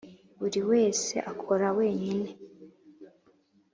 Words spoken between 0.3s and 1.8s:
buri wese akora